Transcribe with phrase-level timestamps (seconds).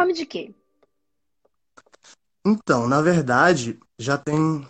[0.00, 0.54] fome de quê?
[2.44, 4.66] Então, na verdade, já tem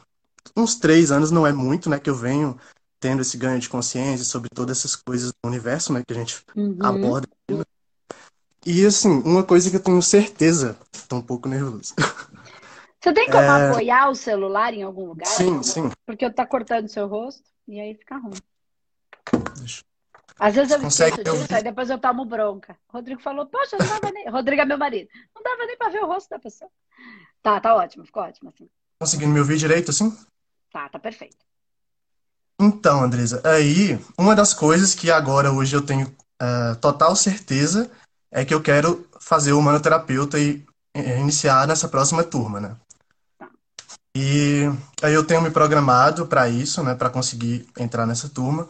[0.57, 2.59] uns três anos, não é muito, né, que eu venho
[2.99, 6.45] tendo esse ganho de consciência sobre todas essas coisas do universo, né, que a gente
[6.57, 6.77] uhum.
[6.83, 7.29] aborda.
[8.67, 10.77] E, assim, uma coisa que eu tenho certeza,
[11.09, 11.95] tô um pouco nervoso.
[13.01, 13.71] Você tem como é...
[13.71, 15.27] apoiar o celular em algum lugar?
[15.27, 15.91] Sim, sim.
[16.05, 18.37] Porque eu tá cortando seu rosto e aí fica ruim.
[19.59, 19.83] Deixa.
[20.41, 22.75] Às vezes eu esqueço disso, aí depois eu tomo bronca.
[22.89, 24.27] O Rodrigo falou, poxa, não dava nem...
[24.31, 25.11] Rodrigo é meu marido.
[25.35, 26.71] Não dava nem pra ver o rosto da pessoa.
[27.43, 28.67] Tá, tá ótimo, ficou ótimo assim.
[28.99, 30.17] Conseguindo me ouvir direito assim?
[30.73, 31.37] Tá, tá perfeito.
[32.59, 37.91] Então, Andresa, aí, uma das coisas que agora, hoje, eu tenho uh, total certeza
[38.31, 42.77] é que eu quero fazer o humanoterapeuta e iniciar nessa próxima turma, né?
[43.39, 43.51] Tá.
[44.17, 44.63] E
[45.03, 48.67] aí eu tenho me programado para isso, né, para conseguir entrar nessa turma.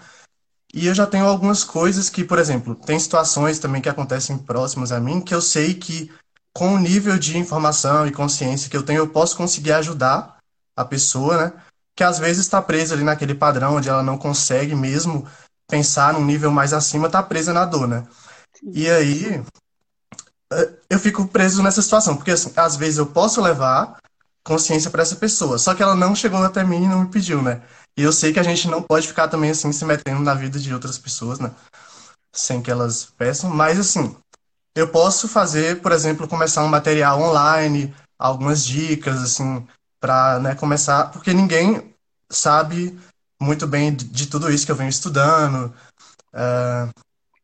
[0.72, 4.92] E eu já tenho algumas coisas que, por exemplo, tem situações também que acontecem próximas
[4.92, 6.10] a mim que eu sei que
[6.52, 10.38] com o nível de informação e consciência que eu tenho, eu posso conseguir ajudar
[10.76, 11.52] a pessoa, né?
[11.94, 15.26] Que às vezes está presa ali naquele padrão onde ela não consegue mesmo
[15.68, 18.06] pensar num nível mais acima, está presa na dor, né?
[18.72, 19.42] E aí
[20.52, 23.98] eh, eu fico preso nessa situação, porque assim, às vezes eu posso levar
[24.42, 27.42] consciência para essa pessoa, só que ela não chegou até mim e não me pediu,
[27.42, 27.62] né?
[27.96, 30.58] E eu sei que a gente não pode ficar também assim se metendo na vida
[30.58, 31.50] de outras pessoas, né?
[32.32, 34.16] Sem que elas peçam, mas assim,
[34.74, 39.66] eu posso fazer, por exemplo, começar um material online, algumas dicas, assim,
[40.00, 41.94] para né, começar, porque ninguém
[42.30, 42.98] sabe
[43.40, 45.74] muito bem de, tudo isso que eu venho estudando.
[46.32, 46.90] Uh,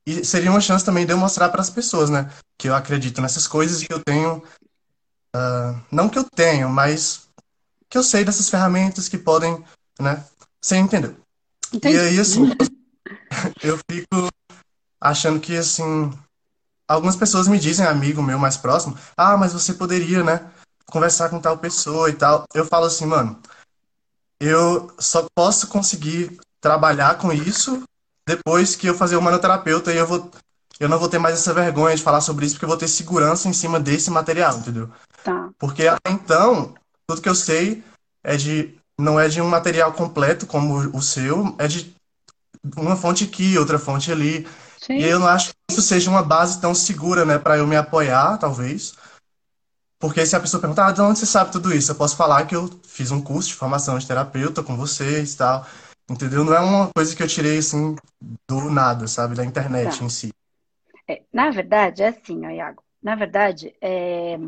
[0.07, 3.21] e seria uma chance também de eu mostrar para as pessoas, né, que eu acredito
[3.21, 4.43] nessas coisas e que eu tenho.
[5.35, 7.29] Uh, não que eu tenho, mas
[7.89, 9.63] que eu sei dessas ferramentas que podem,
[9.99, 10.25] né?
[10.61, 11.17] Você entendeu?
[11.73, 11.97] Entendi.
[11.97, 12.51] E aí, assim,
[13.63, 14.29] eu fico
[15.01, 16.13] achando que, assim,
[16.89, 20.51] algumas pessoas me dizem, amigo meu mais próximo, ah, mas você poderia, né,
[20.87, 22.45] conversar com tal pessoa e tal.
[22.55, 23.39] Eu falo assim, mano,
[24.41, 27.83] eu só posso conseguir trabalhar com isso
[28.27, 30.31] depois que eu fazer o manoterapeuta e eu vou
[30.79, 32.89] eu não vou ter mais essa vergonha de falar sobre isso porque eu vou ter
[32.89, 34.91] segurança em cima desse material, entendeu?
[35.25, 35.49] Tá.
[35.59, 36.75] Porque até então,
[37.07, 37.83] tudo que eu sei
[38.23, 41.95] é de não é de um material completo como o seu, é de
[42.77, 44.47] uma fonte aqui, outra fonte ali.
[44.79, 44.99] Sim.
[44.99, 47.77] E eu não acho que isso seja uma base tão segura, né, para eu me
[47.77, 48.95] apoiar, talvez.
[49.99, 51.91] Porque se a pessoa perguntar, ah, de onde você sabe tudo isso?
[51.91, 55.37] Eu posso falar que eu fiz um curso de formação de terapeuta com vocês e
[55.37, 55.67] tal.
[56.09, 56.45] Entendeu?
[56.45, 57.97] Não é uma coisa que eu tirei, assim,
[58.49, 59.35] do nada, sabe?
[59.35, 60.05] Da internet tá.
[60.05, 60.33] em si.
[61.09, 62.83] É, na verdade, é assim, ó, Iago.
[63.03, 64.39] Na verdade, é...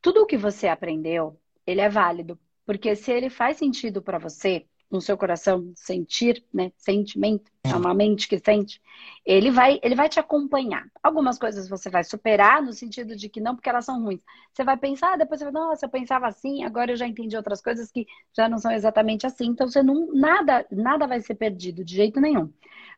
[0.00, 2.38] tudo o que você aprendeu, ele é válido.
[2.64, 7.94] Porque se ele faz sentido para você, no seu coração sentir, né, sentimento, é uma
[7.94, 8.78] mente que sente,
[9.24, 10.84] ele vai, ele vai te acompanhar.
[11.02, 14.20] Algumas coisas você vai superar no sentido de que não porque elas são ruins.
[14.52, 17.62] Você vai pensar, depois você vai, nossa, eu pensava assim, agora eu já entendi outras
[17.62, 18.06] coisas que
[18.36, 19.46] já não são exatamente assim.
[19.46, 22.52] Então você não nada, nada vai ser perdido de jeito nenhum.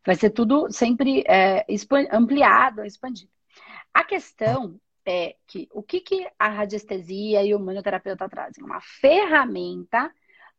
[0.04, 1.64] Vai ser tudo sempre é,
[2.10, 3.30] ampliado, expandido.
[3.92, 8.64] A questão é que o que, que a radiestesia e o manoterapeuta trazem?
[8.64, 10.10] Uma ferramenta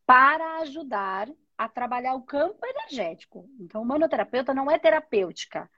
[0.05, 3.49] para ajudar a trabalhar o campo energético.
[3.59, 5.69] Então, o manoterapeuta não é terapêutica,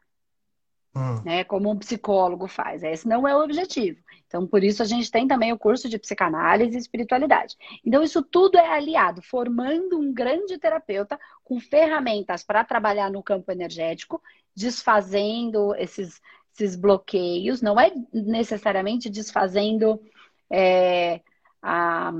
[0.95, 1.21] hum.
[1.23, 1.43] né?
[1.43, 2.83] Como um psicólogo faz.
[2.83, 3.99] Esse não é o objetivo.
[4.25, 7.55] Então, por isso a gente tem também o curso de psicanálise e espiritualidade.
[7.85, 13.51] Então, isso tudo é aliado, formando um grande terapeuta com ferramentas para trabalhar no campo
[13.51, 14.21] energético,
[14.55, 16.19] desfazendo esses,
[16.57, 17.61] esses bloqueios.
[17.61, 20.01] Não é necessariamente desfazendo
[20.49, 21.21] é,
[21.61, 22.11] a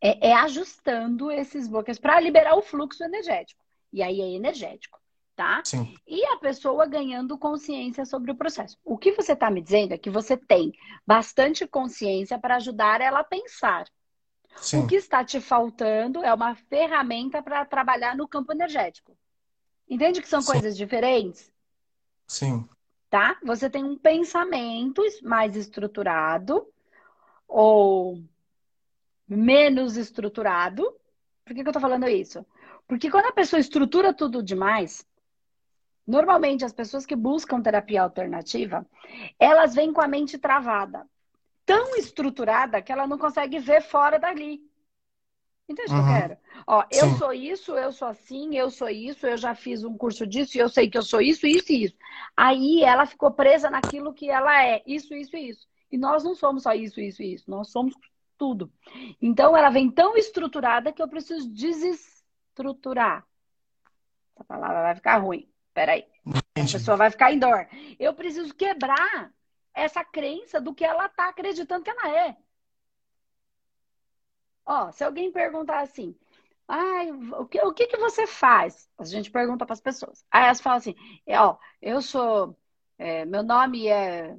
[0.00, 3.64] é, é ajustando esses bloqueios para liberar o fluxo energético.
[3.92, 4.98] E aí é energético,
[5.34, 5.62] tá?
[5.64, 5.96] Sim.
[6.06, 8.76] E a pessoa ganhando consciência sobre o processo.
[8.84, 10.72] O que você está me dizendo é que você tem
[11.06, 13.86] bastante consciência para ajudar ela a pensar.
[14.56, 14.84] Sim.
[14.84, 19.16] O que está te faltando é uma ferramenta para trabalhar no campo energético.
[19.88, 20.52] Entende que são Sim.
[20.52, 21.50] coisas diferentes?
[22.26, 22.68] Sim.
[23.10, 23.38] Tá?
[23.42, 26.66] Você tem um pensamento mais estruturado
[27.46, 28.22] ou
[29.26, 30.82] menos estruturado.
[31.44, 32.44] Por que, que eu tô falando isso?
[32.86, 35.06] Porque quando a pessoa estrutura tudo demais,
[36.06, 38.86] normalmente as pessoas que buscam terapia alternativa,
[39.38, 41.06] elas vêm com a mente travada.
[41.64, 44.60] Tão estruturada que ela não consegue ver fora dali.
[45.68, 46.02] Entende o uhum.
[46.02, 46.20] que eu uhum.
[46.20, 46.38] quero?
[46.66, 47.00] Ó, Sim.
[47.00, 50.56] eu sou isso, eu sou assim, eu sou isso, eu já fiz um curso disso
[50.56, 51.96] e eu sei que eu sou isso, isso e isso.
[52.36, 55.68] Aí ela ficou presa naquilo que ela é, isso, isso e isso.
[55.90, 57.50] E nós não somos só isso, isso e isso.
[57.50, 57.94] Nós somos
[58.36, 58.72] tudo.
[59.20, 63.26] Então ela vem tão estruturada que eu preciso desestruturar.
[64.34, 65.48] Essa palavra vai ficar ruim.
[65.74, 66.06] Peraí.
[66.26, 67.66] A pessoa vai ficar em dor.
[67.98, 69.30] Eu preciso quebrar
[69.74, 72.36] essa crença do que ela está acreditando que ela é.
[74.68, 76.14] Ó, se alguém perguntar assim,
[76.68, 78.86] ai, o que, o que, que você faz?
[78.98, 80.22] A gente pergunta para as pessoas.
[80.30, 80.94] Aí elas falam assim,
[81.26, 82.54] é, ó, eu sou,
[82.98, 84.36] é, meu nome é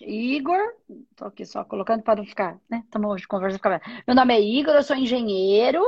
[0.00, 0.74] Igor,
[1.16, 2.82] tô aqui só colocando para não ficar, né?
[2.84, 3.80] Estamos hoje conversa ficar.
[4.06, 5.82] Meu nome é Igor, eu sou engenheiro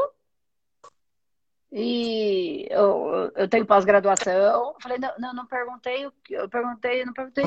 [1.70, 4.74] e eu, eu tenho pós-graduação.
[4.80, 7.44] Falei, não, não, não perguntei, eu perguntei, não perguntei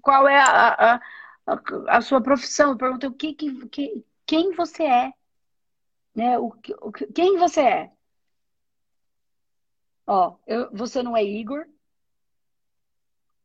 [0.00, 1.00] qual é a, a,
[1.46, 1.60] a,
[1.98, 5.12] a sua profissão, eu perguntei o que, que, que quem você é,
[6.14, 6.38] né?
[6.38, 6.48] O,
[6.82, 7.92] o, quem você é?
[10.06, 11.66] Ó, eu, você não é Igor.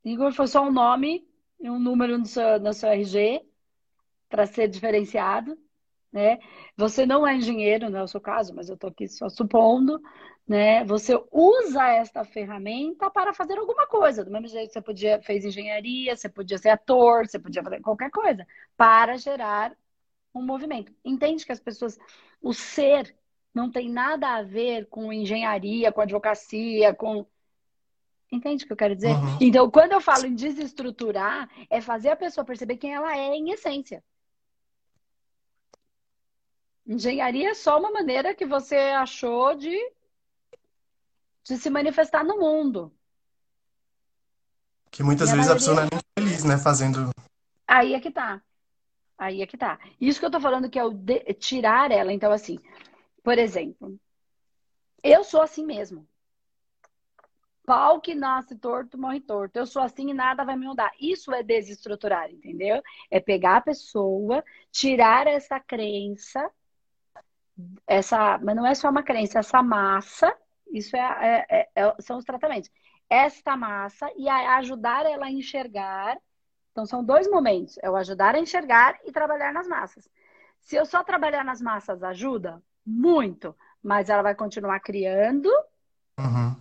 [0.04, 1.28] Igor foi só um nome
[1.60, 3.42] e um número no seu, no seu RG
[4.30, 5.58] para ser diferenciado,
[6.12, 6.40] né?
[6.78, 10.02] Você não é engenheiro, não é o seu caso, mas eu estou aqui só supondo,
[10.48, 10.84] né?
[10.86, 14.24] Você usa esta ferramenta para fazer alguma coisa.
[14.24, 17.82] Do mesmo jeito que você podia fez engenharia, você podia ser ator, você podia fazer
[17.82, 18.46] qualquer coisa
[18.78, 19.76] para gerar
[20.40, 20.94] um movimento.
[21.04, 21.98] Entende que as pessoas,
[22.42, 23.16] o ser
[23.54, 27.26] não tem nada a ver com engenharia, com advocacia, com
[28.32, 29.12] Entende o que eu quero dizer?
[29.12, 29.38] Uhum.
[29.40, 33.52] Então, quando eu falo em desestruturar, é fazer a pessoa perceber quem ela é em
[33.52, 34.04] essência.
[36.86, 39.78] Engenharia é só uma maneira que você achou de,
[41.44, 42.92] de se manifestar no mundo.
[44.92, 45.56] Que muitas vezes a, maioria...
[45.56, 46.58] pessoa não é nem feliz, né?
[46.58, 47.10] Fazendo.
[47.68, 48.42] Aí é que tá.
[49.18, 49.80] Aí é que tá.
[50.00, 51.20] Isso que eu tô falando que é o de...
[51.36, 52.12] tirar ela.
[52.12, 52.60] Então, assim,
[53.24, 54.00] por exemplo,
[55.04, 56.08] eu sou assim mesmo.
[57.66, 59.58] Pau que nasce torto, morre torto.
[59.58, 60.92] Eu sou assim e nada vai me mudar.
[61.00, 62.82] Isso é desestruturar, entendeu?
[63.10, 66.52] É pegar a pessoa, tirar essa crença,
[67.88, 70.36] essa, mas não é só uma crença, essa massa,
[70.72, 72.70] isso é, é, é, é são os tratamentos.
[73.10, 76.18] Esta massa e ajudar ela a enxergar.
[76.76, 80.10] Então, são dois momentos: é o ajudar a enxergar e trabalhar nas massas.
[80.60, 82.62] Se eu só trabalhar nas massas, ajuda?
[82.86, 85.50] Muito, mas ela vai continuar criando.
[86.20, 86.56] Uhum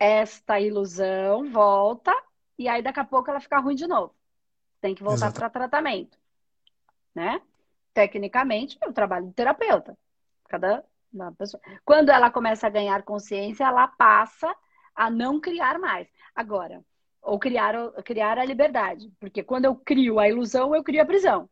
[0.00, 2.10] esta ilusão volta
[2.58, 4.14] e aí daqui a pouco ela fica ruim de novo.
[4.80, 6.18] Tem que voltar para tratamento,
[7.14, 7.42] né?
[7.92, 9.96] Tecnicamente, o trabalho do terapeuta.
[10.48, 10.82] Cada
[11.36, 11.62] pessoa.
[11.84, 14.56] Quando ela começa a ganhar consciência, ela passa
[14.94, 16.08] a não criar mais.
[16.34, 16.82] Agora,
[17.22, 17.74] ou criar,
[18.04, 19.12] criar a liberdade.
[19.20, 21.48] Porque quando eu crio a ilusão, eu crio a prisão.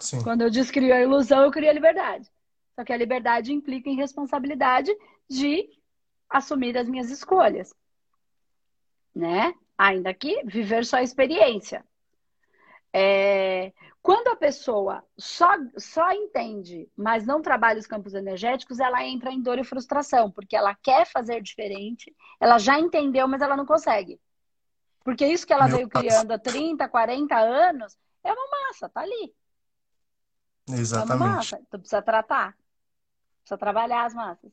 [0.00, 0.22] Sim.
[0.22, 2.30] Quando eu descrio a ilusão, eu crio a liberdade.
[2.74, 4.94] Só que a liberdade implica em responsabilidade
[5.28, 5.68] de
[6.30, 7.74] assumir as minhas escolhas,
[9.14, 9.52] né?
[9.76, 11.84] Ainda que viver só a experiência.
[12.92, 13.72] É,
[14.02, 19.42] quando a pessoa só, só entende, mas não trabalha os campos energéticos, ela entra em
[19.42, 24.20] dor e frustração, porque ela quer fazer diferente, ela já entendeu, mas ela não consegue.
[25.04, 29.00] Porque isso que ela Meu veio criando há 30, 40 anos é uma massa, tá
[29.00, 29.34] ali.
[30.70, 31.12] Exatamente.
[31.12, 32.56] É uma massa, então precisa tratar,
[33.40, 34.52] precisa trabalhar as massas.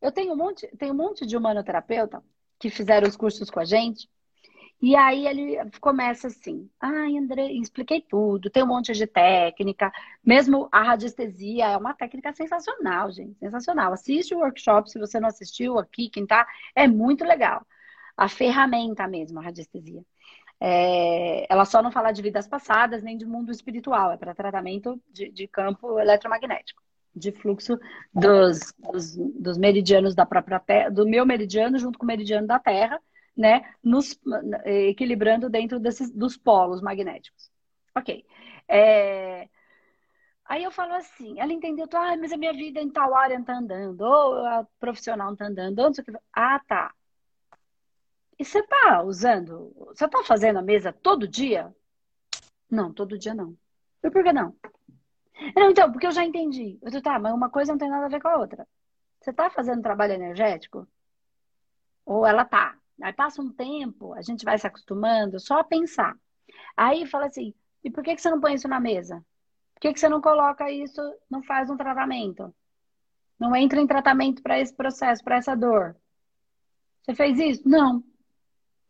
[0.00, 2.22] Eu tenho um monte, tenho um monte de humanoterapeuta
[2.58, 4.08] que fizeram os cursos com a gente.
[4.84, 9.90] E aí ele começa assim: ai, André, expliquei tudo, tem um monte de técnica.
[10.22, 13.38] Mesmo a radiestesia é uma técnica sensacional, gente.
[13.38, 13.94] Sensacional.
[13.94, 17.66] Assiste o workshop se você não assistiu aqui, quem tá, é muito legal.
[18.14, 20.04] A ferramenta mesmo, a radiestesia.
[20.60, 25.00] É, ela só não fala de vidas passadas nem de mundo espiritual, é para tratamento
[25.10, 26.82] de, de campo eletromagnético
[27.16, 27.78] de fluxo
[28.12, 32.58] dos, dos, dos, meridianos da própria Terra, do meu meridiano junto com o meridiano da
[32.58, 33.00] Terra,
[33.36, 34.18] né, nos
[34.64, 37.50] equilibrando dentro desses, dos polos magnéticos.
[37.94, 38.24] Ok.
[38.68, 39.48] É...
[40.44, 43.44] Aí eu falo assim, ela entendeu, ah, mas a minha vida em tal área não
[43.44, 46.12] tá andando, ou a profissional não tá andando, ou não sei o que.
[46.32, 46.94] Ah, tá.
[48.38, 51.74] E você tá usando, você tá fazendo a mesa todo dia?
[52.70, 53.56] Não, todo dia não.
[54.02, 54.54] E por que não?
[55.56, 56.78] Não, então, porque eu já entendi.
[56.82, 58.66] Eu disse, tá, mas uma coisa não tem nada a ver com a outra.
[59.20, 60.86] Você tá fazendo trabalho energético?
[62.04, 62.76] Ou ela tá?
[63.02, 66.16] Aí passa um tempo, a gente vai se acostumando só a pensar.
[66.76, 69.24] Aí fala assim, e por que, que você não põe isso na mesa?
[69.74, 72.54] Por que, que você não coloca isso, não faz um tratamento?
[73.38, 75.96] Não entra em tratamento para esse processo, para essa dor?
[77.02, 77.68] Você fez isso?
[77.68, 78.02] Não.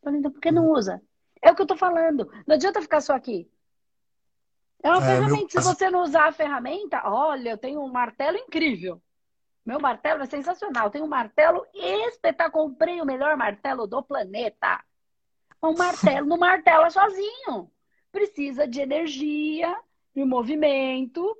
[0.06, 1.02] Então, por que não usa?
[1.42, 2.30] É o que eu tô falando.
[2.46, 3.50] Não adianta ficar só aqui.
[4.82, 5.36] É uma é, ferramenta.
[5.36, 5.48] Meu...
[5.48, 9.02] Se você não usar a ferramenta, olha, eu tenho um martelo incrível.
[9.64, 10.90] Meu martelo é sensacional.
[10.90, 12.50] Tenho um martelo espetacular.
[12.50, 14.84] Comprei o melhor martelo do planeta.
[15.62, 17.70] Um martelo não martela sozinho.
[18.12, 19.74] Precisa de energia,
[20.14, 21.36] de movimento.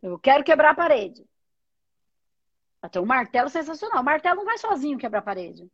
[0.00, 1.28] Eu quero quebrar a parede.
[2.82, 4.00] Então, um martelo sensacional.
[4.00, 5.70] O martelo não vai sozinho quebrar a parede.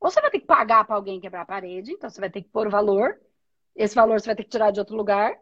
[0.00, 2.42] Ou você vai ter que pagar para alguém quebrar a parede, então você vai ter
[2.42, 3.20] que pôr valor.
[3.76, 5.38] Esse valor você vai ter que tirar de outro lugar,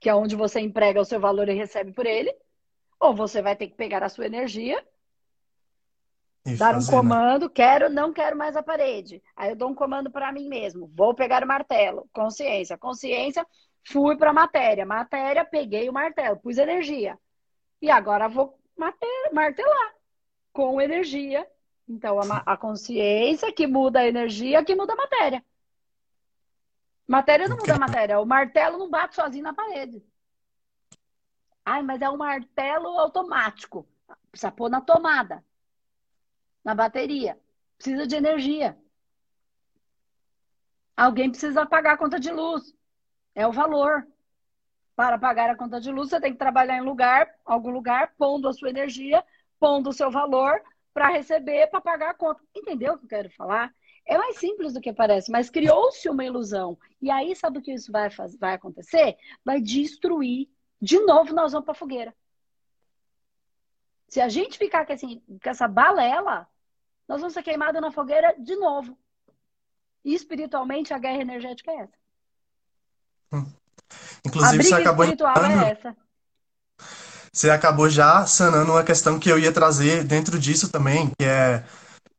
[0.00, 2.34] que é onde você emprega o seu valor e recebe por ele.
[3.00, 4.82] Ou você vai ter que pegar a sua energia,
[6.44, 7.14] E dar um fazer, né?
[7.14, 9.22] comando, quero, não quero mais a parede.
[9.36, 13.46] Aí eu dou um comando para mim mesmo, vou pegar o martelo, consciência, consciência,
[13.84, 17.18] fui para a matéria, matéria, peguei o martelo, pus energia.
[17.82, 18.58] E agora vou
[19.32, 19.94] martelar
[20.52, 21.46] com energia.
[21.88, 25.44] Então a, a consciência que muda a energia, que muda a matéria.
[27.06, 30.02] Matéria não muda a matéria, o martelo não bate sozinho na parede.
[31.66, 33.86] Ai, mas é um martelo automático.
[34.30, 35.44] Precisa pôr na tomada
[36.66, 37.38] na bateria.
[37.76, 38.76] Precisa de energia.
[40.96, 42.74] Alguém precisa pagar a conta de luz.
[43.34, 44.04] É o valor.
[44.96, 48.48] Para pagar a conta de luz, você tem que trabalhar em lugar, algum lugar, pondo
[48.48, 49.22] a sua energia,
[49.60, 50.60] pondo o seu valor
[50.94, 52.40] para receber, para pagar a conta.
[52.54, 53.72] Entendeu o que eu quero falar?
[54.06, 56.78] É mais simples do que parece, mas criou-se uma ilusão.
[57.02, 58.08] E aí, sabe o que isso vai,
[58.40, 59.16] vai acontecer?
[59.44, 60.48] Vai destruir.
[60.80, 62.14] De novo, nós vamos para a fogueira.
[64.08, 66.46] Se a gente ficar com, assim, com essa balela,
[67.08, 68.96] nós vamos ser queimados na fogueira de novo.
[70.04, 71.96] E espiritualmente, a guerra energética é essa.
[73.32, 73.42] A
[74.24, 75.96] Inclusive, você acabou é essa.
[77.32, 81.64] você acabou já sanando uma questão que eu ia trazer dentro disso também, que é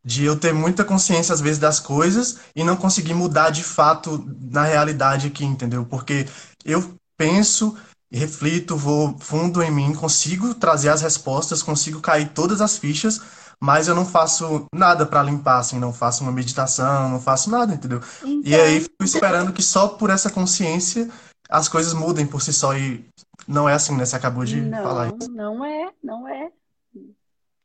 [0.04, 4.26] de eu ter muita consciência às vezes das coisas e não conseguir mudar de fato
[4.40, 5.86] na realidade aqui, entendeu?
[5.86, 6.26] Porque
[6.64, 7.78] eu penso,
[8.12, 13.22] reflito, vou fundo em mim, consigo trazer as respostas, consigo cair todas as fichas,
[13.60, 17.74] mas eu não faço nada para limpar, assim, não faço uma meditação, não faço nada,
[17.74, 18.00] entendeu?
[18.44, 21.10] E aí Então, fico esperando que só por essa consciência
[21.50, 23.06] as coisas mudem por si só e
[23.48, 24.06] não é assim, né?
[24.06, 25.32] Você acabou de falar não, isso.
[25.32, 26.52] não é, não é.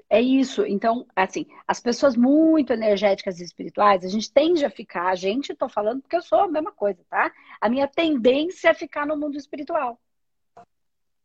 [0.09, 0.67] É isso.
[0.67, 5.55] Então, assim, as pessoas muito energéticas e espirituais, a gente tende a ficar, a gente,
[5.55, 7.33] tô falando porque eu sou a mesma coisa, tá?
[7.59, 9.99] A minha tendência é ficar no mundo espiritual,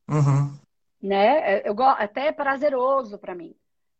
[0.09, 0.57] Uhum.
[1.01, 1.61] né?
[1.67, 3.53] Eu, go- até é prazeroso para mim,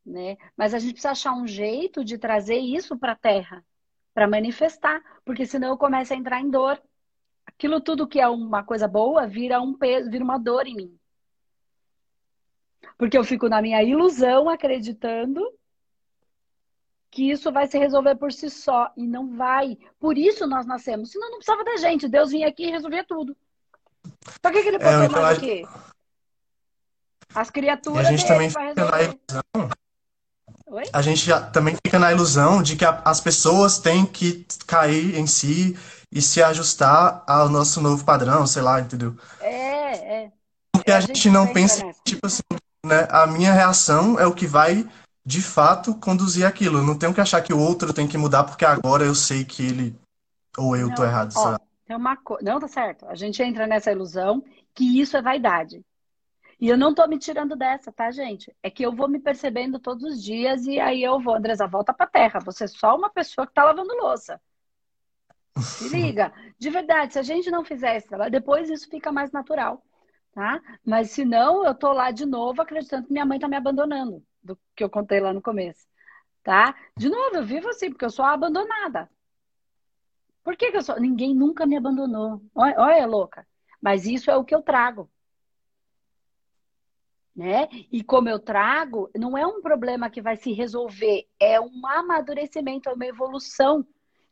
[0.05, 0.37] né?
[0.55, 3.63] Mas a gente precisa achar um jeito de trazer isso para a Terra,
[4.13, 6.81] para manifestar, porque senão eu começo a entrar em dor.
[7.45, 10.99] Aquilo tudo que é uma coisa boa vira um peso, vira uma dor em mim.
[12.97, 15.41] Porque eu fico na minha ilusão acreditando
[17.11, 18.91] que isso vai se resolver por si só.
[18.97, 19.77] E não vai.
[19.99, 21.11] Por isso nós nascemos.
[21.11, 22.07] Senão não precisava da gente.
[22.07, 23.35] Deus vinha aqui e resolvia tudo.
[24.41, 25.61] Pra que, que ele É, botou eu nós acho- aqui?
[27.35, 29.69] As E a criaturas gente também fica na ilusão,
[30.67, 30.83] Oi?
[30.93, 35.15] a gente já- também fica na ilusão de que a- as pessoas têm que cair
[35.15, 35.77] em si
[36.11, 39.15] e se ajustar ao nosso novo padrão, sei lá, entendeu?
[39.39, 40.31] É, é.
[40.71, 41.99] Porque É, a a gente gente não pensa, nessa.
[42.03, 42.41] tipo assim,
[42.85, 43.07] né?
[43.09, 44.87] A minha reação é o que vai,
[45.25, 46.79] de fato, conduzir aquilo.
[46.79, 49.43] Eu não tenho que achar que o outro tem que mudar porque agora eu sei
[49.43, 49.95] que ele
[50.57, 52.43] ou eu tô Não, errado, sei ó, tem uma coisa.
[52.43, 53.05] Não, tá certo.
[53.07, 54.43] A gente entra nessa ilusão
[54.73, 55.83] que isso é vaidade.
[56.59, 58.55] E eu não tô me tirando dessa, tá, gente?
[58.63, 61.93] É que eu vou me percebendo todos os dias e aí eu vou, Andresa, volta
[61.93, 62.39] pra terra.
[62.39, 64.41] Você é só uma pessoa que tá lavando louça.
[65.55, 66.33] Se liga.
[66.57, 69.83] De verdade, se a gente não fizer esse trabalho, depois isso fica mais natural,
[70.33, 70.59] tá?
[70.83, 74.23] Mas se não, eu tô lá de novo acreditando que minha mãe tá me abandonando,
[74.41, 75.85] do que eu contei lá no começo,
[76.43, 76.75] tá?
[76.97, 79.07] De novo, eu vivo assim, porque eu sou abandonada.
[80.43, 80.99] Por que que eu sou?
[80.99, 82.41] Ninguém nunca me abandonou.
[82.55, 83.45] Olha, olha, louca.
[83.81, 85.09] Mas isso é o que eu trago,
[87.37, 87.67] né?
[87.91, 92.89] E como eu trago, não é um problema que vai se resolver, é um amadurecimento,
[92.89, 93.85] é uma evolução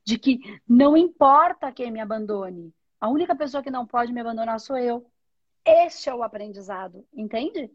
[0.03, 2.73] de que não importa quem me abandone.
[2.99, 5.05] A única pessoa que não pode me abandonar sou eu.
[5.63, 7.71] Este é o aprendizado, entende?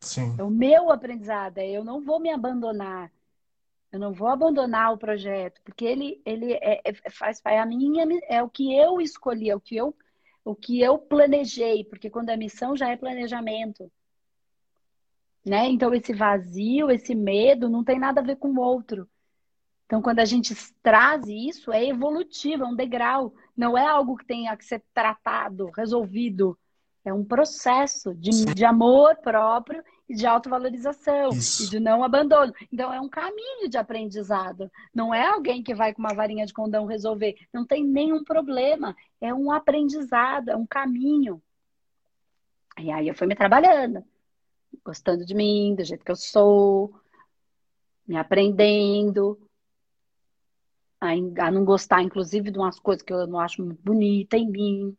[0.00, 0.34] Sim.
[0.36, 3.12] É o meu aprendizado, é eu não vou me abandonar.
[3.92, 8.04] Eu não vou abandonar o projeto, porque ele, ele é, é- faz é a minha,
[8.28, 9.94] é o que eu escolhi, é o que eu,
[10.50, 13.90] o que eu planejei, porque quando é missão já é planejamento,
[15.44, 15.68] né?
[15.68, 19.08] Então esse vazio, esse medo não tem nada a ver com o outro.
[19.86, 24.26] Então quando a gente traz isso, é evolutivo, é um degrau, não é algo que
[24.26, 26.58] tenha que ser tratado, resolvido.
[27.04, 31.62] É um processo de, de amor próprio e de autovalorização Isso.
[31.62, 32.52] e de não abandono.
[32.72, 34.68] Então é um caminho de aprendizado.
[34.92, 37.36] Não é alguém que vai com uma varinha de condão resolver.
[37.52, 38.96] Não tem nenhum problema.
[39.20, 41.40] É um aprendizado, é um caminho.
[42.76, 44.02] E aí eu fui me trabalhando,
[44.84, 46.92] gostando de mim, do jeito que eu sou,
[48.04, 49.38] me aprendendo,
[51.00, 51.10] a,
[51.46, 54.96] a não gostar, inclusive, de umas coisas que eu não acho muito bonita em mim.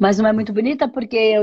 [0.00, 1.42] Mas não é muito bonita porque eu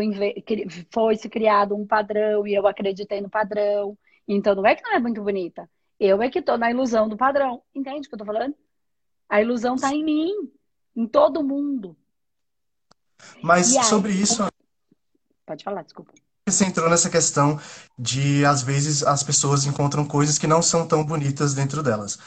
[0.92, 3.96] foi se criado um padrão e eu acreditei no padrão.
[4.28, 5.70] Então não é que não é muito bonita.
[6.00, 7.62] Eu é que tô na ilusão do padrão.
[7.74, 8.56] Entende o que eu tô falando?
[9.30, 10.32] A ilusão tá em mim,
[10.96, 11.96] em todo mundo.
[13.44, 14.48] Mas aí, sobre isso.
[15.46, 16.14] Pode falar, desculpa.
[16.48, 17.60] Você entrou nessa questão
[17.98, 22.18] de, às vezes, as pessoas encontram coisas que não são tão bonitas dentro delas.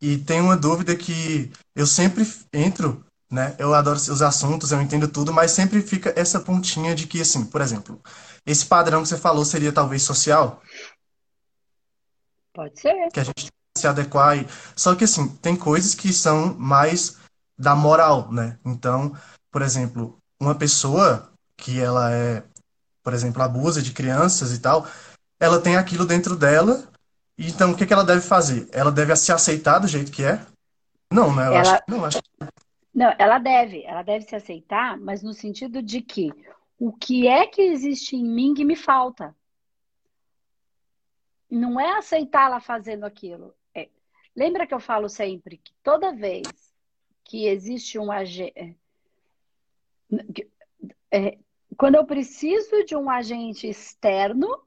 [0.00, 3.54] E tem uma dúvida que eu sempre entro, né?
[3.58, 7.44] Eu adoro os assuntos, eu entendo tudo, mas sempre fica essa pontinha de que, assim,
[7.44, 8.00] por exemplo,
[8.46, 10.62] esse padrão que você falou seria talvez social?
[12.52, 13.08] Pode ser.
[13.12, 14.38] Que a gente se adequar.
[14.38, 14.46] E...
[14.74, 17.16] Só que, assim, tem coisas que são mais
[17.58, 18.58] da moral, né?
[18.64, 19.16] Então,
[19.50, 22.42] por exemplo, uma pessoa que ela é,
[23.02, 24.86] por exemplo, abusa de crianças e tal,
[25.40, 26.88] ela tem aquilo dentro dela
[27.38, 28.68] então, o que, que ela deve fazer?
[28.72, 30.44] Ela deve se aceitar do jeito que é?
[31.12, 31.46] Não, né?
[31.46, 31.60] Eu ela...
[31.60, 32.18] acho, não, acho...
[32.98, 33.84] não, ela deve.
[33.84, 36.32] Ela deve se aceitar, mas no sentido de que
[36.76, 39.36] o que é que existe em mim que me falta?
[41.48, 43.54] Não é aceitar ela fazendo aquilo.
[43.72, 43.88] É.
[44.34, 46.48] Lembra que eu falo sempre que toda vez
[47.22, 48.52] que existe um agente.
[51.12, 51.38] É,
[51.76, 54.60] quando eu preciso de um agente externo,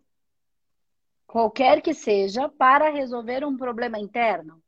[1.28, 4.64] qualquer que seja, para resolver um problema interno?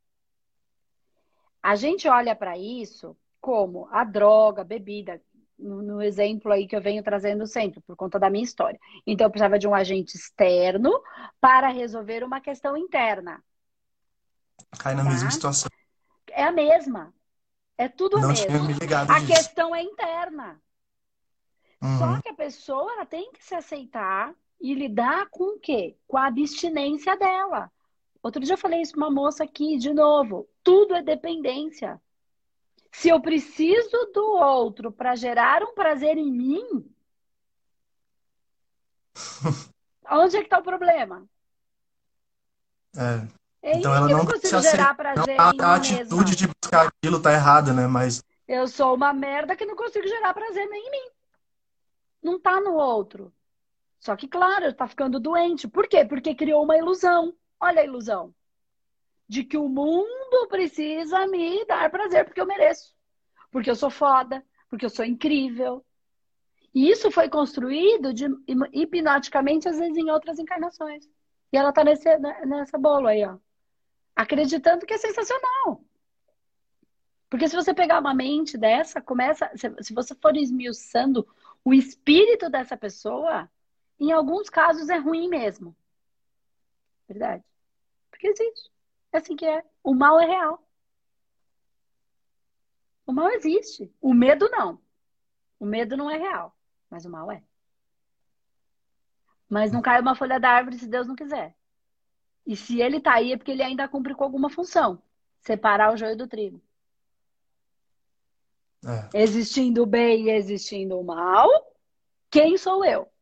[1.62, 5.22] A gente olha para isso como a droga, bebida,
[5.60, 8.80] no, no, exemplo aí que eu venho trazendo sempre, por conta da minha história.
[9.06, 10.90] Então, eu precisava de um agente externo
[11.42, 13.44] para resolver uma questão interna.
[14.80, 15.10] Cai na tá?
[15.10, 15.70] mesma situação.
[16.32, 17.14] É a mesma.
[17.78, 18.46] É tudo Não a mesma.
[18.48, 19.34] Tinha me ligado a disso.
[19.34, 20.62] questão é interna.
[21.82, 21.98] Uhum.
[21.98, 25.98] Só que a pessoa ela tem que se aceitar e lidar com o quê?
[26.08, 27.70] Com a abstinência dela.
[28.22, 30.48] Outro dia eu falei isso para uma moça aqui, de novo.
[30.64, 32.02] Tudo é dependência.
[32.94, 36.64] Se eu preciso do outro para gerar um prazer em mim,
[40.10, 41.28] onde é que está o problema?
[42.96, 43.44] É.
[43.64, 46.36] É então ela não, consigo gerar prazer não, a, a atitude mesma.
[46.36, 47.88] de buscar aquilo tá errada, né?
[47.88, 51.10] Mas eu sou uma merda que não consigo gerar prazer nem em mim.
[52.22, 53.34] Não tá no outro.
[54.00, 55.68] Só que, claro, está ficando doente.
[55.68, 56.04] Por quê?
[56.06, 57.34] Porque criou uma ilusão.
[57.60, 58.36] Olha a ilusão.
[59.28, 62.93] De que o mundo precisa me dar prazer porque eu mereço.
[63.54, 64.44] Porque eu sou foda.
[64.70, 65.86] Porque eu sou incrível.
[66.74, 68.26] E isso foi construído de,
[68.74, 71.08] hipnoticamente, às vezes, em outras encarnações.
[71.52, 73.38] E ela está nesse, né, nessa bolo aí, ó.
[74.16, 75.86] Acreditando que é sensacional.
[77.30, 79.52] Porque se você pegar uma mente dessa, começa.
[79.56, 81.28] Se você for esmiuçando
[81.64, 83.50] o espírito dessa pessoa,
[84.00, 85.76] em alguns casos é ruim mesmo.
[87.08, 87.44] Verdade.
[88.10, 88.72] Porque existe.
[89.12, 89.64] É assim que é.
[89.84, 90.64] O mal é real.
[93.06, 93.94] O mal existe.
[94.02, 94.80] O medo não.
[95.60, 96.56] O medo não é real.
[96.90, 97.44] Mas o mal é.
[99.50, 101.56] Mas não cai uma folha da árvore se Deus não quiser.
[102.46, 105.02] E se ele tá aí é porque ele ainda cumpre com alguma função.
[105.40, 106.62] Separar o joio do trigo.
[108.86, 109.22] É.
[109.22, 111.48] Existindo o bem e existindo o mal,
[112.30, 113.14] quem sou eu?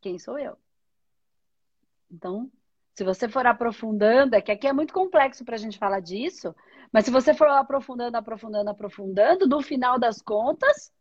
[0.00, 0.56] quem sou eu.
[2.10, 2.50] Então,
[2.98, 6.52] se você for aprofundando, é que aqui é muito complexo para a gente falar disso,
[6.92, 10.92] mas se você for aprofundando, aprofundando, aprofundando, no final das contas,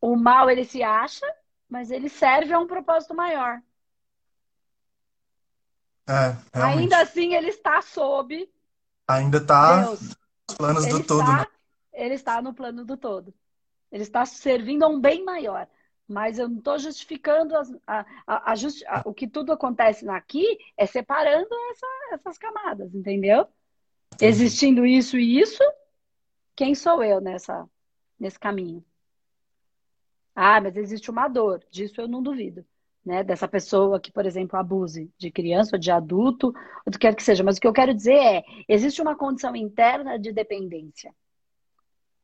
[0.00, 1.26] o mal ele se acha,
[1.68, 3.60] mas ele serve a um propósito maior.
[6.06, 8.48] É, Ainda assim, ele está sob.
[9.08, 10.16] Ainda está nos
[10.56, 11.22] planos ele do todo.
[11.22, 11.46] Está, né?
[11.92, 13.34] Ele está no plano do todo.
[13.90, 15.66] Ele está servindo a um bem maior
[16.08, 20.58] mas eu não estou justificando as, a, a, a justi o que tudo acontece aqui
[20.76, 23.46] é separando essa, essas camadas, entendeu?
[24.20, 25.62] Existindo isso e isso,
[26.56, 27.68] quem sou eu nessa,
[28.18, 28.82] nesse caminho?
[30.34, 32.64] Ah, mas existe uma dor, disso eu não duvido.
[33.04, 36.48] Né, dessa pessoa que, por exemplo, abuse de criança ou de adulto,
[36.84, 37.42] ou do que quer que seja.
[37.42, 41.14] Mas o que eu quero dizer é, existe uma condição interna de dependência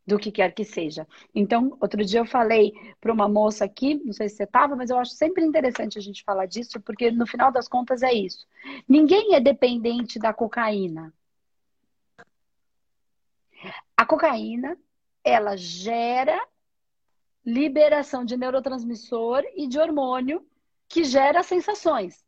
[0.06, 1.06] do que quer que seja.
[1.34, 4.90] Então, outro dia eu falei para uma moça aqui, não sei se você estava, mas
[4.90, 8.46] eu acho sempre interessante a gente falar disso, porque no final das contas é isso.
[8.86, 11.12] Ninguém é dependente da cocaína.
[13.96, 14.76] A cocaína,
[15.22, 16.38] ela gera
[17.44, 20.46] liberação de neurotransmissor e de hormônio
[20.88, 22.24] que gera sensações.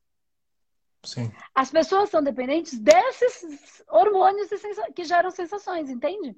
[1.04, 1.30] Sim.
[1.54, 4.48] As pessoas são dependentes desses hormônios
[4.94, 6.36] que geram sensações, entende?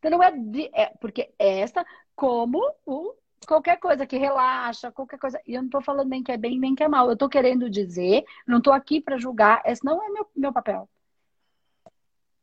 [0.00, 1.84] Então não é, de, é porque esta,
[2.16, 3.14] como o,
[3.46, 5.40] qualquer coisa que relaxa, qualquer coisa.
[5.46, 7.06] E eu não estou falando nem que é bem nem que é mal.
[7.06, 9.62] Eu estou querendo dizer, não estou aqui para julgar.
[9.66, 10.88] Esse não é meu, meu papel.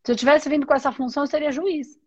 [0.06, 2.00] Se eu tivesse vindo com essa função, eu seria juiz.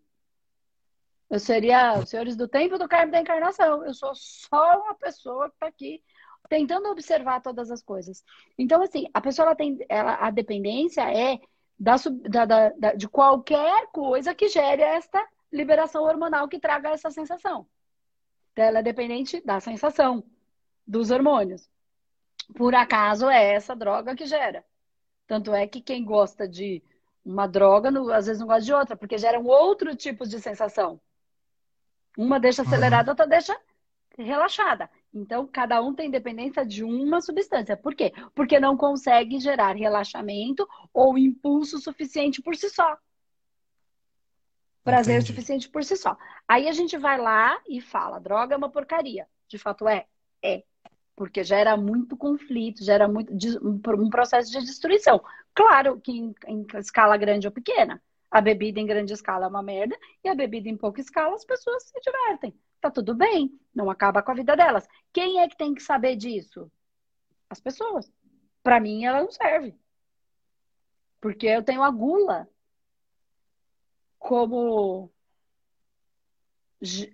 [1.29, 3.85] Eu seria os senhores do tempo do carmo da encarnação.
[3.85, 6.03] Eu sou só uma pessoa que está aqui
[6.49, 8.25] tentando observar todas as coisas.
[8.57, 9.79] Então, assim, a pessoa ela tem.
[9.89, 11.41] Ela, a dependência é
[11.79, 11.97] da,
[12.45, 17.67] da, da, de qualquer coisa que gere esta liberação hormonal que traga essa sensação.
[18.53, 20.25] Então, ela é dependente da sensação
[20.87, 21.69] dos hormônios.
[22.57, 24.65] Por acaso é essa droga que gera.
[25.27, 26.83] Tanto é que quem gosta de
[27.25, 31.01] uma droga, às vezes não gosta de outra, porque geram outro tipo de sensação.
[32.19, 33.57] Uma deixa acelerada, outra deixa
[34.19, 34.91] relaxada.
[35.15, 37.77] Então, cada um tem dependência de uma substância.
[37.77, 38.13] Por quê?
[38.35, 42.97] Porque não consegue gerar relaxamento ou impulso suficiente por si só.
[44.83, 45.27] Prazer Entendi.
[45.27, 46.17] suficiente por si só.
[46.49, 49.27] Aí a gente vai lá e fala: droga é uma porcaria.
[49.47, 50.07] De fato é?
[50.43, 50.63] É.
[51.15, 55.23] Porque gera muito conflito, gera muito um processo de destruição.
[55.55, 58.03] Claro que em, em escala grande ou pequena.
[58.31, 61.45] A bebida em grande escala é uma merda e a bebida em pouca escala as
[61.45, 62.55] pessoas se divertem.
[62.81, 64.89] Tá tudo bem, não acaba com a vida delas.
[65.13, 66.71] Quem é que tem que saber disso?
[67.51, 68.11] As pessoas.
[68.63, 69.75] Para mim, ela não serve.
[71.21, 72.49] Porque eu tenho a gula
[74.21, 75.11] como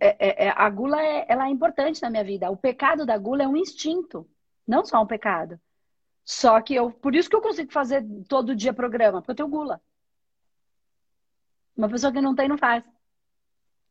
[0.01, 2.51] é, é, é, a gula é, ela é importante na minha vida.
[2.51, 4.29] O pecado da gula é um instinto,
[4.67, 5.59] não só um pecado.
[6.25, 9.49] Só que eu, por isso que eu consigo fazer todo dia programa, porque eu tenho
[9.49, 9.81] gula.
[11.77, 12.85] Uma pessoa que não tem, não faz.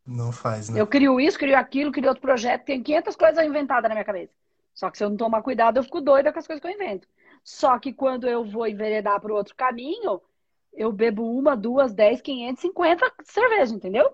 [0.05, 0.79] Não faz, né?
[0.79, 4.33] Eu crio isso, crio aquilo, crio outro projeto, tem 500 coisas inventadas na minha cabeça.
[4.73, 6.73] Só que se eu não tomar cuidado, eu fico doida com as coisas que eu
[6.73, 7.07] invento.
[7.43, 10.21] Só que quando eu vou enveredar para o outro caminho,
[10.75, 14.13] eu bebo uma, duas, dez, quinhentos, cinquenta cervejas, entendeu?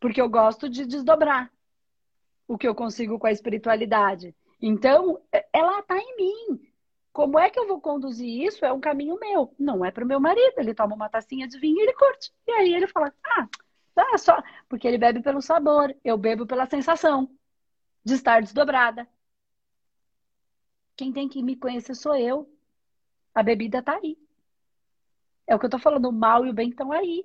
[0.00, 1.50] Porque eu gosto de desdobrar
[2.46, 4.34] o que eu consigo com a espiritualidade.
[4.60, 6.72] Então, é, ela está em mim.
[7.12, 8.64] Como é que eu vou conduzir isso?
[8.64, 9.54] É um caminho meu.
[9.58, 10.58] Não é para o meu marido.
[10.58, 12.32] Ele toma uma tacinha de vinho e ele curte.
[12.46, 13.48] E aí ele fala: ah,
[13.94, 14.42] tá só.
[14.68, 15.94] Porque ele bebe pelo sabor.
[16.04, 17.30] Eu bebo pela sensação
[18.04, 19.08] de estar desdobrada.
[20.96, 22.50] Quem tem que me conhecer sou eu.
[23.34, 24.18] A bebida tá aí.
[25.46, 27.24] É o que eu tô falando, o mal e o bem estão aí.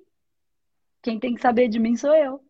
[1.02, 2.44] Quem tem que saber de mim sou eu.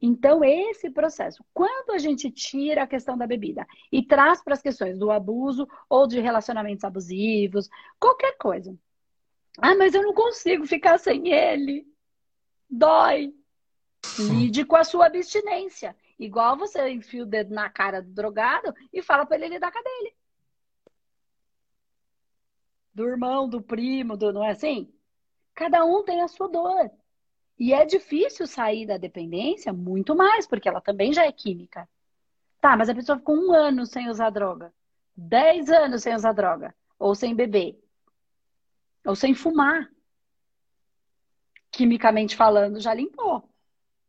[0.00, 4.62] Então, esse processo, quando a gente tira a questão da bebida e traz para as
[4.62, 8.76] questões do abuso ou de relacionamentos abusivos, qualquer coisa.
[9.60, 11.84] Ah, mas eu não consigo ficar sem ele.
[12.70, 13.34] Dói.
[14.18, 15.96] Lide com a sua abstinência.
[16.16, 19.78] Igual você enfia o dedo na cara do drogado e fala para ele lidar com
[19.78, 20.14] a dele.
[22.94, 24.92] Do irmão, do primo, do, não é assim?
[25.58, 26.88] Cada um tem a sua dor.
[27.58, 31.88] E é difícil sair da dependência muito mais, porque ela também já é química.
[32.60, 34.72] Tá, mas a pessoa ficou um ano sem usar droga,
[35.16, 37.76] dez anos sem usar droga, ou sem beber,
[39.04, 39.90] ou sem fumar.
[41.72, 43.42] Quimicamente falando, já limpou.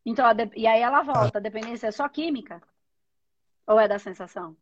[0.06, 1.40] Então, e aí ela volta.
[1.40, 2.62] A dependência é só química?
[3.66, 4.56] Ou é da sensação?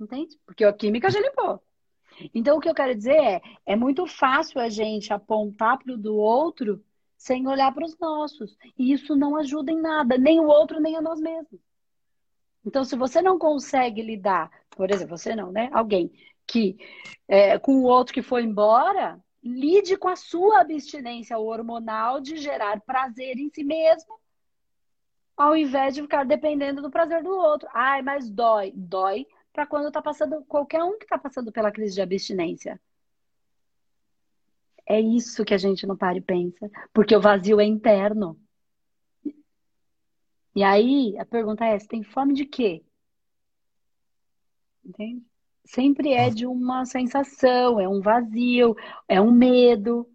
[0.00, 0.38] Entende?
[0.46, 1.62] Porque a química já limpou.
[2.34, 5.98] Então, o que eu quero dizer é: é muito fácil a gente apontar para o
[5.98, 6.82] do outro
[7.16, 8.56] sem olhar para os nossos.
[8.76, 11.60] E isso não ajuda em nada, nem o outro, nem a nós mesmos.
[12.64, 15.68] Então, se você não consegue lidar, por exemplo, você não, né?
[15.72, 16.12] Alguém
[16.46, 16.76] que
[17.28, 22.80] é, com o outro que foi embora, lide com a sua abstinência hormonal de gerar
[22.80, 24.18] prazer em si mesmo,
[25.36, 27.68] ao invés de ficar dependendo do prazer do outro.
[27.72, 28.72] Ai, mas dói.
[28.74, 32.80] Dói para quando está passando, qualquer um que está passando pela crise de abstinência.
[34.86, 38.38] É isso que a gente não para e pensa, porque o vazio é interno.
[40.54, 42.84] E aí a pergunta é: você tem fome de quê?
[44.84, 45.24] Entende?
[45.64, 48.74] Sempre é de uma sensação, é um vazio,
[49.06, 50.10] é um medo.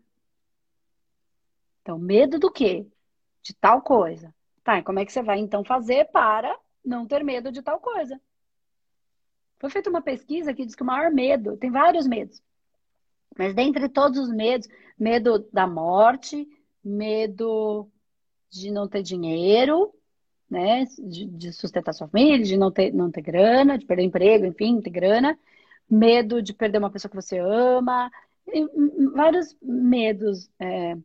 [1.81, 2.85] Então, medo do quê?
[3.41, 4.35] De tal coisa.
[4.63, 7.79] Tá, e como é que você vai então fazer para não ter medo de tal
[7.79, 8.21] coisa?
[9.59, 12.41] Foi feita uma pesquisa que diz que o maior medo, tem vários medos,
[13.37, 14.67] mas dentre todos os medos,
[14.97, 16.47] medo da morte,
[16.83, 17.89] medo
[18.49, 19.93] de não ter dinheiro,
[20.49, 24.45] né, de, de, sustentar sua família, de não ter, não ter grana, de perder emprego,
[24.45, 25.37] enfim, não ter grana,
[25.89, 28.09] medo de perder uma pessoa que você ama,
[29.13, 30.49] vários medos.
[30.59, 30.95] É...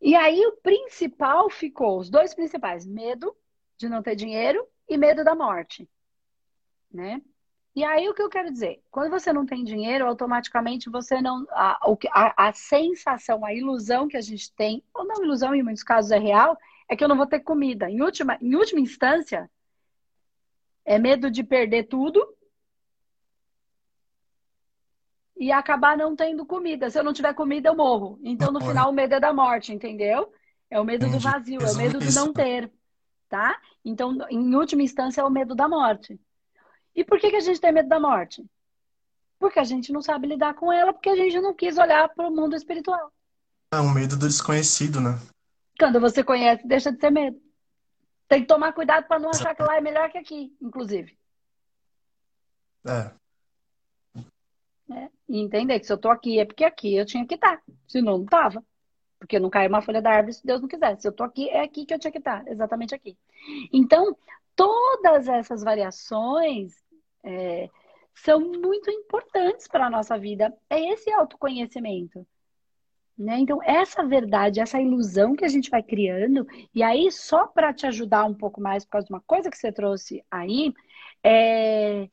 [0.00, 3.34] E aí o principal ficou, os dois principais, medo
[3.78, 5.88] de não ter dinheiro e medo da morte
[6.94, 7.20] né?
[7.76, 8.80] E aí o que eu quero dizer?
[8.90, 11.44] Quando você não tem dinheiro, automaticamente você não.
[11.50, 11.80] A,
[12.12, 16.12] a, a sensação, a ilusão que a gente tem, ou não ilusão, em muitos casos
[16.12, 16.56] é real,
[16.88, 17.90] é que eu não vou ter comida.
[17.90, 19.50] Em última, em última instância,
[20.84, 22.24] é medo de perder tudo
[25.36, 26.88] e acabar não tendo comida.
[26.88, 28.20] Se eu não tiver comida, eu morro.
[28.22, 30.32] Então, no final, o medo é da morte, entendeu?
[30.70, 32.70] É o medo do vazio, é o medo do não ter.
[33.28, 33.60] tá?
[33.84, 36.20] Então, em última instância, é o medo da morte.
[36.94, 38.44] E por que, que a gente tem medo da morte?
[39.38, 42.28] Porque a gente não sabe lidar com ela, porque a gente não quis olhar para
[42.28, 43.12] o mundo espiritual.
[43.72, 45.18] É um medo do desconhecido, né?
[45.78, 47.40] Quando você conhece, deixa de ter medo.
[48.28, 51.18] Tem que tomar cuidado para não achar que lá é melhor que aqui, inclusive.
[52.86, 53.10] É.
[54.92, 55.10] é.
[55.28, 57.60] E entender que se eu tô aqui é porque aqui eu tinha que estar.
[57.88, 58.64] Senão não tava.
[59.18, 61.02] Porque não caiu uma folha da árvore se Deus não quisesse.
[61.02, 62.46] Se eu tô aqui, é aqui que eu tinha que estar.
[62.46, 63.16] Exatamente aqui.
[63.72, 64.16] Então,
[64.54, 66.83] todas essas variações
[67.24, 67.70] é,
[68.14, 70.52] são muito importantes para a nossa vida.
[70.70, 72.26] É esse autoconhecimento.
[73.16, 73.38] Né?
[73.38, 77.86] Então, essa verdade, essa ilusão que a gente vai criando, e aí, só para te
[77.86, 80.74] ajudar um pouco mais, por causa de uma coisa que você trouxe aí,
[81.22, 82.08] é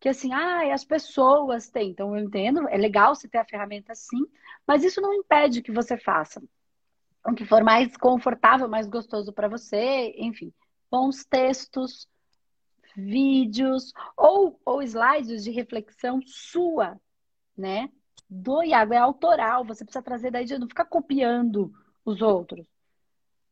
[0.00, 1.90] que assim, ah, as pessoas têm.
[1.90, 4.26] Então, eu entendo, é legal você ter a ferramenta sim,
[4.66, 6.42] mas isso não impede que você faça.
[7.26, 10.52] O que for mais confortável, mais gostoso para você, enfim,
[10.90, 12.08] bons textos,
[12.98, 17.00] vídeos ou, ou slides de reflexão sua,
[17.56, 17.88] né?
[18.28, 21.72] Do Iago, é autoral, você precisa trazer daí de não ficar copiando
[22.04, 22.66] os outros.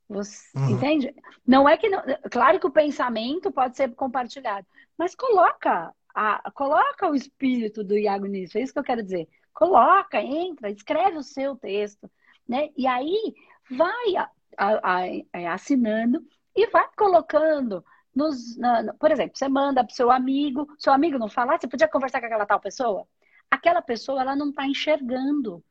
[0.09, 0.71] Você, uhum.
[0.71, 1.15] Entende?
[1.47, 1.89] Não é que.
[1.89, 4.67] Não, claro que o pensamento pode ser compartilhado,
[4.99, 9.29] mas coloca, a, coloca o espírito do Iago nisso, é isso que eu quero dizer.
[9.55, 12.11] Coloca, entra, escreve o seu texto,
[12.49, 12.69] né?
[12.77, 13.35] E aí
[13.71, 16.23] vai a, a, assinando
[16.55, 17.85] e vai colocando
[18.17, 21.69] nos, na, por exemplo, você manda para seu amigo, seu amigo não fala, ah, você
[21.69, 23.07] podia conversar com aquela tal pessoa?
[23.51, 25.63] Aquela pessoa, ela não está enxergando.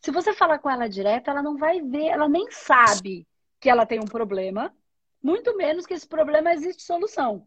[0.00, 3.26] Se você falar com ela direto, ela não vai ver, ela nem sabe
[3.60, 4.74] que ela tem um problema,
[5.22, 7.46] muito menos que esse problema existe solução.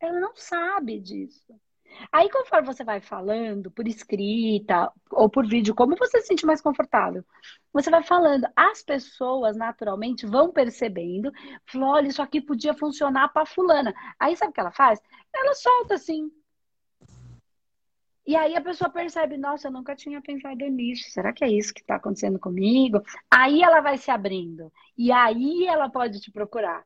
[0.00, 1.54] Ela não sabe disso.
[2.10, 6.60] Aí, conforme você vai falando por escrita ou por vídeo, como você se sente mais
[6.60, 7.24] confortável,
[7.72, 8.46] você vai falando.
[8.56, 11.32] As pessoas, naturalmente, vão percebendo.
[11.66, 13.94] Falam, olha, isso aqui podia funcionar para fulana.
[14.18, 15.00] Aí, sabe o que ela faz?
[15.34, 16.30] Ela solta assim.
[18.24, 21.10] E aí a pessoa percebe, nossa, eu nunca tinha pensado nisso.
[21.10, 23.02] Será que é isso que está acontecendo comigo?
[23.30, 24.72] Aí ela vai se abrindo.
[24.96, 26.84] E aí ela pode te procurar.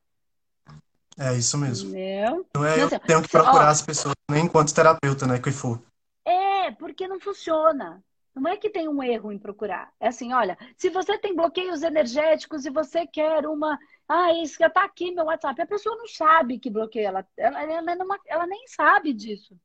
[1.18, 1.90] É isso mesmo.
[1.90, 2.46] Entendeu?
[2.54, 5.38] Não é não, eu assim, tenho que procurar ó, as pessoas, nem enquanto terapeuta, né,
[5.38, 5.80] que for.
[6.24, 8.02] É, porque não funciona.
[8.34, 9.90] Não é que tem um erro em procurar.
[9.98, 13.78] É assim, olha, se você tem bloqueios energéticos e você quer uma.
[14.06, 15.62] Ah, isso já tá aqui no meu WhatsApp.
[15.62, 17.26] A pessoa não sabe que bloqueio ela.
[17.34, 19.58] Ela, ela, ela, ela nem sabe disso.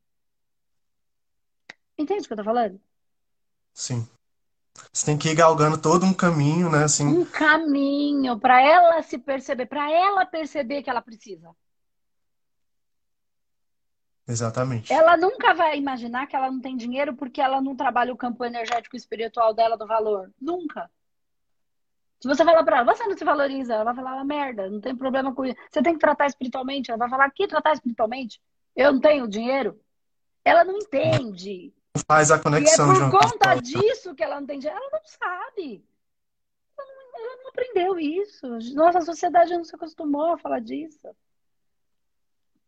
[1.97, 2.79] Entende o que eu tô falando?
[3.73, 4.07] Sim.
[4.91, 6.83] Você tem que ir galgando todo um caminho, né?
[6.83, 7.05] Assim...
[7.05, 11.49] Um caminho para ela se perceber, para ela perceber que ela precisa.
[14.27, 14.91] Exatamente.
[14.91, 18.45] Ela nunca vai imaginar que ela não tem dinheiro porque ela não trabalha o campo
[18.45, 20.31] energético espiritual dela do valor.
[20.39, 20.89] Nunca.
[22.21, 24.79] Se você falar para ela, você não se valoriza, ela vai falar, ah, merda, não
[24.79, 25.57] tem problema com isso.
[25.69, 26.91] Você tem que tratar espiritualmente.
[26.91, 28.39] Ela vai falar, que tratar espiritualmente?
[28.75, 29.79] Eu não tenho dinheiro.
[30.45, 31.73] Ela não entende
[32.07, 32.93] faz a conexão.
[32.93, 34.59] E é por conta disso que ela não tem.
[34.65, 35.83] Ela não sabe.
[36.77, 38.47] Ela não, ela não, aprendeu isso.
[38.73, 41.09] Nossa sociedade não se acostumou a falar disso.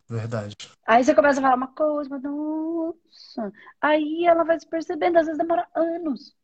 [0.09, 0.55] Verdade.
[0.85, 3.53] Aí você começa a falar uma coisa, mas nossa.
[3.81, 6.35] Aí ela vai se percebendo, às vezes demora anos.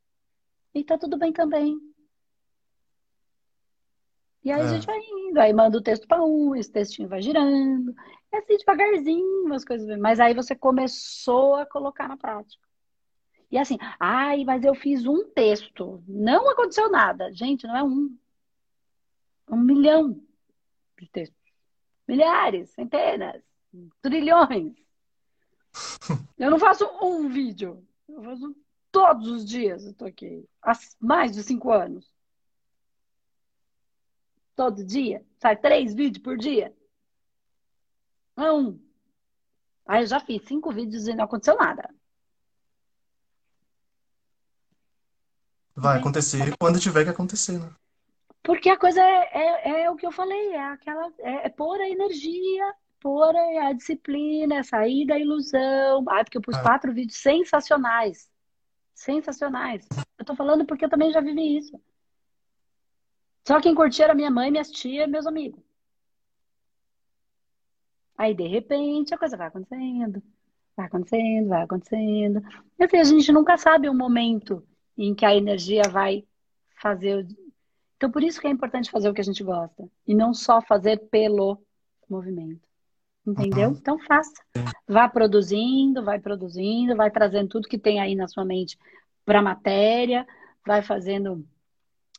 [0.74, 1.78] E tá tudo bem também.
[4.44, 4.64] E aí é.
[4.64, 7.94] a gente vai indo, aí manda o texto para um, esse textinho vai girando.
[8.32, 10.00] É assim, devagarzinho as coisas.
[10.00, 12.69] Mas aí você começou a colocar na prática.
[13.52, 16.04] E assim, ai, mas eu fiz um texto.
[16.08, 17.34] Não aconteceu nada.
[17.34, 18.16] Gente, não é um.
[19.50, 20.22] Um milhão
[21.00, 21.38] de textos.
[22.08, 23.42] Milhares, centenas,
[24.02, 24.76] trilhões.
[26.38, 27.86] Eu não faço um vídeo.
[28.08, 28.56] Eu faço
[28.92, 29.86] todos os dias.
[29.86, 30.48] Eu tô aqui.
[30.62, 32.12] Há mais de cinco anos.
[34.56, 35.26] Todo dia.
[35.38, 36.76] Sai três vídeos por dia.
[38.36, 38.80] Não é um.
[39.86, 41.94] Aí eu já fiz cinco vídeos e não aconteceu nada.
[45.80, 47.72] Vai acontecer quando tiver que acontecer, né?
[48.44, 51.80] Porque a coisa é, é, é o que eu falei, é aquela é, é pôr
[51.80, 56.04] a energia, pôr a, a disciplina, é sair da ilusão.
[56.10, 56.62] Ah, porque eu pus é.
[56.62, 58.30] quatro vídeos sensacionais.
[58.94, 59.88] Sensacionais.
[60.18, 61.80] Eu tô falando porque eu também já vivi isso.
[63.48, 65.64] Só quem curtia era minha mãe, minhas tias meus amigos.
[68.18, 70.22] Aí, de repente, a coisa vai acontecendo,
[70.76, 72.42] vai acontecendo, vai acontecendo.
[72.78, 74.62] E assim, a gente nunca sabe o momento
[75.00, 76.26] em que a energia vai
[76.82, 77.26] fazer.
[77.96, 79.90] Então, por isso que é importante fazer o que a gente gosta.
[80.06, 81.58] E não só fazer pelo
[82.10, 82.68] movimento.
[83.26, 83.70] Entendeu?
[83.70, 83.76] Uhum.
[83.80, 84.44] Então, faça.
[84.88, 88.78] Vá produzindo, vai produzindo, vai trazendo tudo que tem aí na sua mente
[89.26, 90.28] para a matéria,
[90.66, 91.46] vai fazendo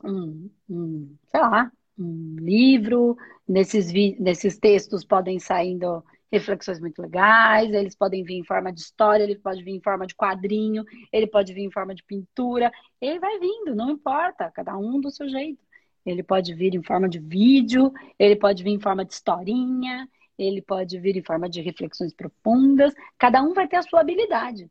[0.03, 3.16] um, um, sei lá, um livro,
[3.47, 9.25] nesses, nesses textos podem saindo reflexões muito legais, eles podem vir em forma de história,
[9.25, 13.19] ele pode vir em forma de quadrinho, ele pode vir em forma de pintura, ele
[13.19, 15.62] vai vindo, não importa, cada um do seu jeito.
[16.07, 20.62] Ele pode vir em forma de vídeo, ele pode vir em forma de historinha, ele
[20.62, 24.71] pode vir em forma de reflexões profundas, cada um vai ter a sua habilidade.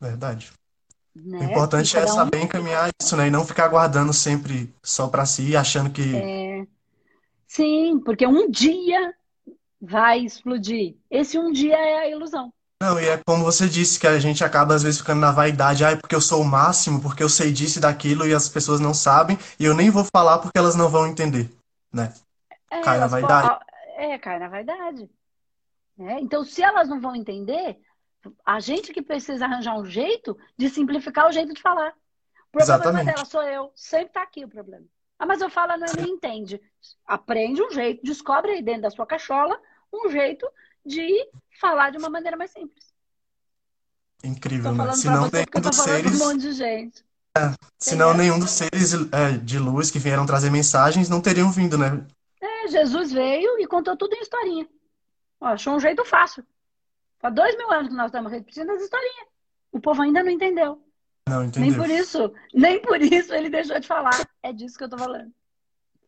[0.00, 0.50] Verdade.
[1.14, 1.38] Né?
[1.38, 2.44] O importante é saber um...
[2.44, 3.26] encaminhar isso, né?
[3.26, 6.16] E não ficar guardando sempre só para si, achando que.
[6.16, 6.66] É...
[7.50, 9.12] Sim, porque um dia
[9.80, 10.94] vai explodir.
[11.10, 12.54] Esse um dia é a ilusão.
[12.80, 15.84] Não, e é como você disse, que a gente acaba às vezes ficando na vaidade,
[15.84, 18.48] ah, é porque eu sou o máximo, porque eu sei disso e daquilo e as
[18.48, 21.50] pessoas não sabem, e eu nem vou falar porque elas não vão entender,
[21.92, 22.14] né?
[22.70, 23.58] É, cai na vaidade.
[23.96, 25.10] É, cai na vaidade.
[25.98, 27.80] É, então, se elas não vão entender,
[28.46, 31.92] a gente que precisa arranjar um jeito de simplificar o jeito de falar.
[32.46, 33.06] O problema Exatamente.
[33.06, 33.72] dela sou eu.
[33.74, 34.86] Sempre está aqui o problema.
[35.20, 36.58] Ah, mas eu falo, não, não entende.
[37.06, 39.60] Aprende um jeito, descobre aí dentro da sua cachola
[39.92, 40.50] um jeito
[40.84, 41.28] de
[41.60, 42.90] falar de uma maneira mais simples.
[44.24, 44.90] Incrível, né?
[44.94, 46.20] Senão nenhum dos seres.
[46.22, 47.38] Um.
[47.38, 51.76] É, senão nenhum dos seres é, de luz que vieram trazer mensagens não teriam vindo,
[51.76, 52.06] né?
[52.40, 54.66] É, Jesus veio e contou tudo em historinha.
[55.38, 56.42] Ó, achou um jeito fácil.
[57.22, 59.28] Há dois mil anos que nós estamos repetindo as historinhas.
[59.70, 60.82] O povo ainda não entendeu.
[61.28, 61.70] Não entendeu.
[61.70, 64.28] Nem por isso, nem por isso ele deixou de falar.
[64.42, 65.32] É disso que eu tô falando.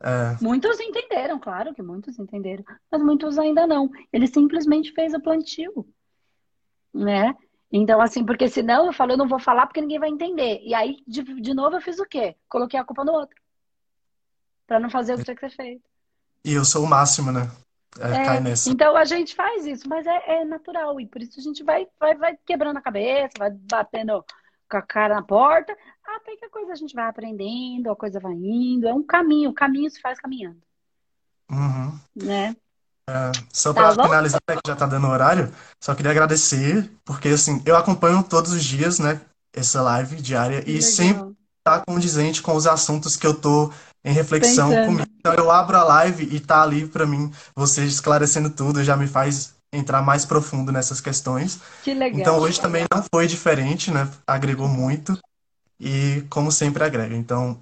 [0.00, 0.36] É.
[0.42, 3.88] Muitos entenderam, claro que muitos entenderam, mas muitos ainda não.
[4.12, 5.86] Ele simplesmente fez o plantio,
[6.92, 7.34] né?
[7.70, 10.60] Então, assim, porque senão eu falo, eu não vou falar porque ninguém vai entender.
[10.62, 12.36] E aí, de, de novo, eu fiz o quê?
[12.48, 13.40] Coloquei a culpa no outro.
[14.66, 15.82] Pra não fazer o que tinha que ser feito.
[16.44, 17.50] E eu sou o máximo, né?
[18.00, 18.70] É, nessa.
[18.70, 21.00] Então a gente faz isso, mas é, é, natural.
[21.00, 24.24] E por isso a gente vai, vai, vai quebrando a cabeça, vai batendo
[24.72, 25.76] com a cara na porta,
[26.16, 28.88] até que a coisa a gente vai aprendendo, a coisa vai indo.
[28.88, 30.60] É um caminho, o caminho se faz caminhando.
[31.50, 31.98] Uhum.
[32.16, 32.56] Né?
[33.08, 37.28] É, só para tá finalizar, né, que já está dando horário, só queria agradecer, porque
[37.28, 39.20] assim, eu acompanho todos os dias, né,
[39.52, 43.72] essa live diária, e sempre está condizente com os assuntos que eu tô
[44.04, 44.86] em reflexão Pensando.
[44.86, 45.08] comigo.
[45.18, 49.06] Então eu abro a live e tá ali para mim, você esclarecendo tudo, já me
[49.06, 51.60] faz entrar mais profundo nessas questões.
[51.82, 52.20] Que legal.
[52.20, 54.08] Então hoje também não foi diferente, né?
[54.26, 55.18] Agregou muito
[55.80, 57.16] e como sempre agrega.
[57.16, 57.58] Então,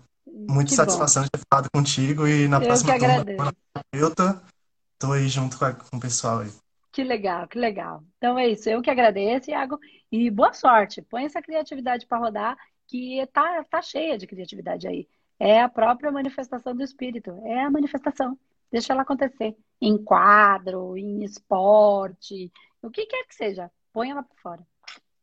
[0.48, 1.26] muita que satisfação bom.
[1.26, 3.52] de ter falado contigo e na eu próxima turma
[3.92, 6.50] eu tô aí junto com, a, com o pessoal aí.
[6.92, 8.02] Que legal, que legal.
[8.18, 9.78] Então é isso, eu que agradeço, Iago,
[10.10, 11.00] e boa sorte.
[11.00, 15.08] Põe essa criatividade para rodar, que tá, tá cheia de criatividade aí.
[15.38, 18.36] É a própria manifestação do espírito, é a manifestação.
[18.70, 19.56] Deixa ela acontecer.
[19.80, 23.70] Em quadro, em esporte, o que quer que seja.
[23.92, 24.66] Põe ela para fora.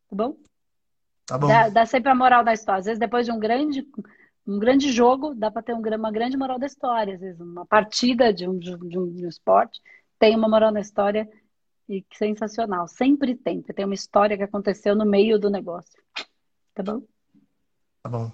[0.08, 0.36] Tá bom?
[1.26, 1.46] Tá bom.
[1.46, 2.80] Dá, dá, sempre a moral da história.
[2.80, 3.86] Às vezes, depois de um grande,
[4.46, 7.14] um grande jogo, dá para ter um, uma grande moral da história.
[7.14, 9.80] Às vezes, uma partida de um, de um, de um esporte
[10.18, 11.28] tem uma moral da história
[11.88, 12.88] e sensacional.
[12.88, 16.02] Sempre tem, porque tem uma história que aconteceu no meio do negócio.
[16.74, 17.02] Tá bom?
[18.02, 18.32] Tá bom.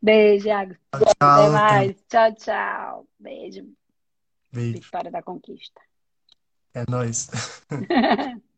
[0.00, 0.74] Beijo, Iago.
[0.92, 2.04] Tchau, Até mais.
[2.08, 3.06] Tchau, tchau.
[3.18, 3.66] Beijo.
[4.52, 4.80] Beijo.
[4.80, 5.80] Vitória da conquista.
[6.74, 7.28] É nóis.